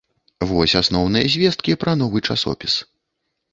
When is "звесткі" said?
1.35-1.77